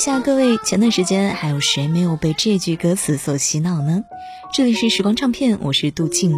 [0.00, 4.02] 下各位，前段时间还有谁没有被这句歌词所洗脑呢？
[4.50, 6.32] 这里是时光唱片，我是杜静。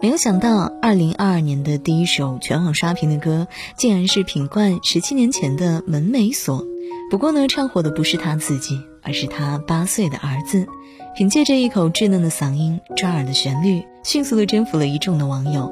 [0.00, 3.46] 没有想到，二零二二年的第一首全网刷屏的歌，
[3.76, 6.62] 竟然是品冠十七年前的《门没锁》。
[7.10, 10.66] 不过呢，唱火的不是他自己，而是他八岁的儿子。
[11.14, 15.70] 凭借着一口稚嫩的嗓音、抓耳的旋律，迅速的征服了一众的网友。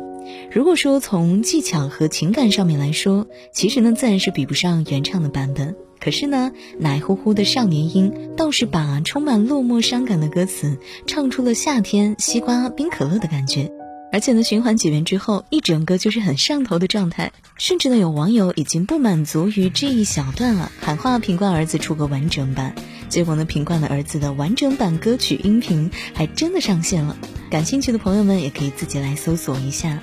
[0.52, 5.74] 如果说从技巧和情感上面来说，其实呢，自然是比不上原唱的版本。
[6.02, 6.50] 可是呢，
[6.80, 13.70] 奶乎乎的少年音倒是把充满落寞伤感的歌词唱出了夏天西瓜冰可乐的感觉，
[14.10, 17.30] 而且呢，循环几遍之后，一整个就是很上头的状态。
[17.56, 22.74] 甚至呢，有网友已经不满足于这一小段了，喊话品冠儿子出个完整版。
[23.08, 27.16] 结果呢，品冠的儿子的完整版歌曲音频还真的上线了，
[27.48, 30.00] 感兴趣的朋友们也可以自己来搜索一下。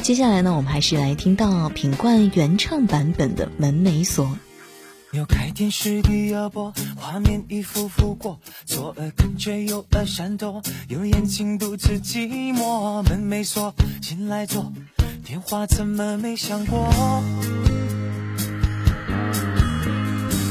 [0.00, 4.26] 接下来呢，我们还是来听到品冠原唱版本的《门没锁》。
[5.12, 13.02] 扭开电视第二播，画面一幅幅过，左耳感觉右耳闪躲，右眼睛独自寂寞。
[13.02, 14.72] 门没锁，进来坐，
[15.24, 16.88] 电话怎么没响过？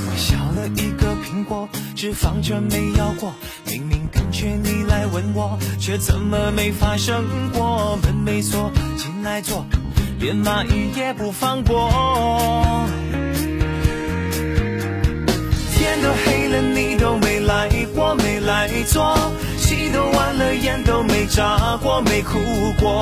[0.07, 3.33] 我削了一个苹果，只放着没咬过，
[3.65, 7.97] 明明感觉你来吻我，却怎么没发生过？
[8.03, 9.65] 门没锁，进来坐，
[10.19, 12.89] 连蚂蚁也不放过。
[15.89, 19.17] 天都黑了，你都没来过，没来坐，
[19.57, 22.37] 戏都完了，眼都没眨过，没哭
[22.79, 23.01] 过，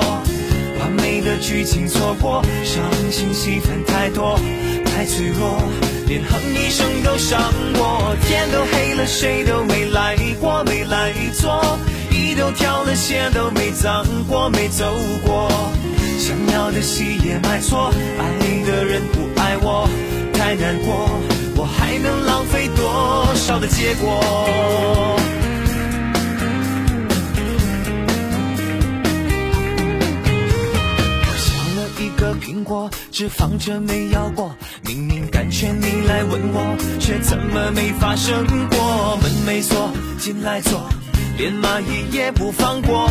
[0.80, 4.40] 完美的剧情错过，伤心戏份太多，
[4.86, 5.60] 太脆弱，
[6.06, 8.16] 连哼一声都伤我。
[8.26, 11.78] 天都黑了，谁都没来过，没来坐，
[12.10, 14.86] 衣都挑了，鞋都没脏过，没走
[15.26, 15.50] 过，
[16.18, 19.86] 想要的戏也买错，爱的人不爱我，
[20.32, 21.37] 太难过。
[21.60, 24.20] 我还能浪费多少的结果？
[31.26, 34.54] 我削了一个苹果，只放着没咬过。
[34.82, 39.16] 明明感觉你来吻我，却怎么没发生过？
[39.20, 40.88] 门没锁，进来坐，
[41.36, 43.08] 连蚂蚁也不放过。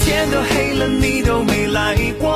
[0.00, 2.35] 天都黑了，你都没来过，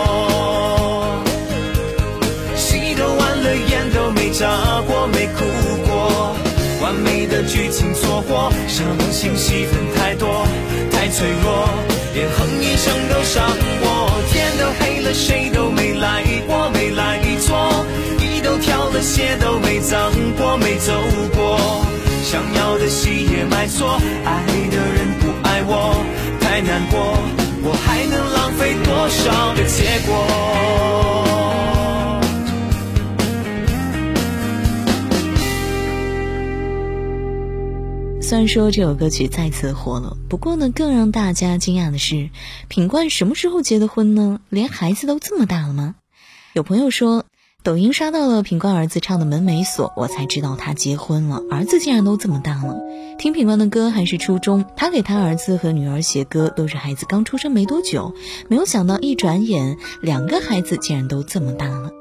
[7.43, 10.45] 剧情错过，伤心戏份太多，
[10.91, 11.69] 太脆弱，
[12.13, 13.43] 连哼一声都伤
[13.81, 14.21] 我。
[14.31, 17.85] 天都黑了，谁都没来过，没来错，
[18.19, 20.93] 衣都挑了，鞋都没脏过，没走
[21.35, 21.85] 过。
[22.23, 26.05] 想要的戏也买错，爱的人不爱我，
[26.39, 27.17] 太难过，
[27.63, 31.10] 我还能浪费多少个结果？
[38.31, 42.29] 虽然说这首歌曲再次火了，不过呢，更让大家惊讶的是，
[42.69, 44.39] 品冠什么时候结的婚呢？
[44.47, 45.95] 连孩子都这么大了吗？
[46.53, 47.25] 有朋友说，
[47.61, 52.79] 抖音刷到了品冠儿子唱的《门没锁》，我才知道他结婚了，儿子竟然都这么大了。
[53.19, 58.15] 听品冠的歌还是初中，他给他儿子和女儿写歌都是孩子刚出生没多久，
[58.47, 61.91] 没有想到一转眼两个孩子竟然都这么大了。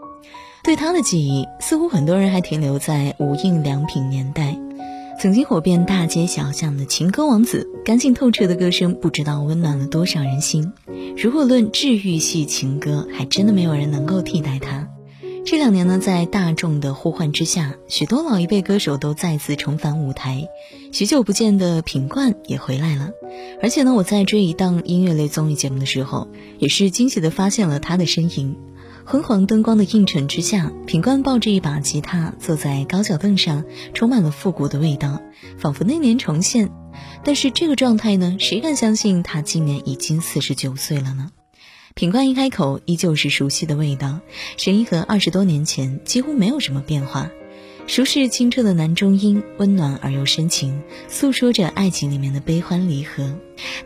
[0.63, 4.60] 对他的记忆，似乎很多人还停留在无印良品年代。
[5.21, 10.73] 曾经火遍大街小巷的情歌王子，干净透彻的歌声，不知道温暖了多少人心。
[11.15, 14.89] 如果论治愈系情歌，还真的没有人能够替代他。
[15.45, 20.49] 这两年呢，在大众的呼唤之下，许多老一辈歌手都再次重返舞台，
[20.91, 23.11] 许久不见的品冠也回来了。
[23.61, 26.29] 而且呢，我在追一档音乐类综艺节目的时候，
[26.59, 28.57] 也是惊喜的发现了他的身影。
[29.11, 35.21] 昏黄灯光的映衬之下，品冠抱着一把吉他，坐在高脚凳上，充满了复古的味道，
[35.59, 36.71] 仿佛那年重现。
[37.25, 41.33] 但是这个状态呢，谁敢相信他今年已经四十九岁了呢？
[41.95, 44.21] 品冠一开口，依旧是熟悉的味道，
[44.57, 47.29] 声音和二十多年前几乎没有什么变化。
[47.89, 53.35] 熟识清澈的男中音，温暖而又深情，诉说着爱情里面的悲欢离合。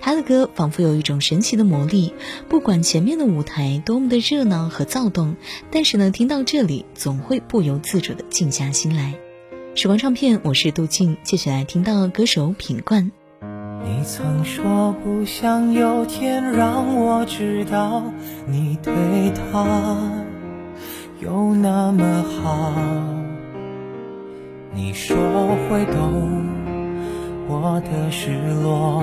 [0.04, 2.12] 他的歌仿佛有一种神奇的魔力，
[2.50, 5.34] 不管前面的舞台多么的热闹和躁动，
[5.70, 9.14] 但是呢，听到这里总会不由自主的静下心来。
[9.74, 13.10] 时光唱片，我是杜静，接下来听到歌手品冠。
[13.40, 18.02] 你曾说不想有天让我知道
[18.46, 18.92] 你对
[19.32, 20.12] 他
[21.18, 22.74] 有那么好。
[24.74, 26.44] 你说会懂
[27.48, 29.02] 我的失落，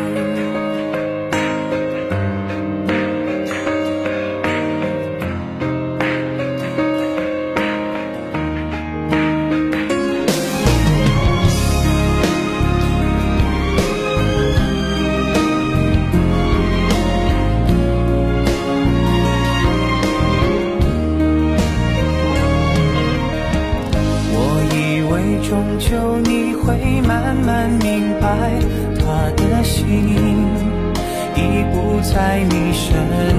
[29.93, 32.87] 已不在你身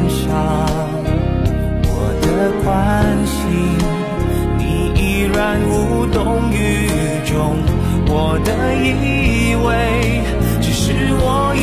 [0.09, 0.31] 上，
[1.85, 1.91] 我
[2.23, 2.27] 的
[2.63, 2.67] 关
[3.27, 3.37] 心
[4.59, 4.61] 你
[4.95, 5.01] 依
[5.33, 5.37] 然
[5.69, 5.71] 无
[6.07, 6.19] 动
[6.53, 6.55] 于
[7.25, 7.33] 衷，
[8.07, 9.71] 我的以为
[10.61, 10.85] 只是
[11.21, 11.61] 我一，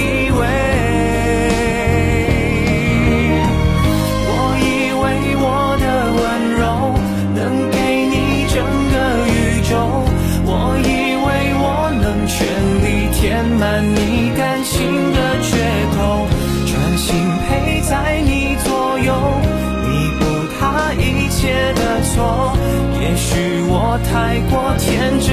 [24.99, 25.31] 天真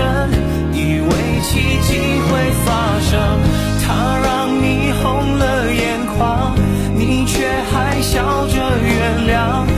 [0.73, 3.19] 以为奇迹会发生。
[3.85, 6.55] 他让你红了眼眶
[6.95, 9.76] 你却还笑着原谅。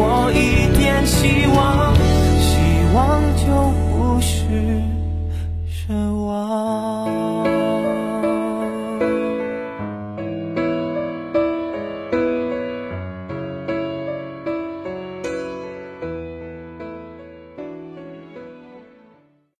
[0.00, 1.92] 我一点希望
[2.40, 2.54] 希
[2.94, 3.46] 望就
[3.90, 4.80] 不是
[5.68, 5.92] 奢
[6.24, 7.57] 望。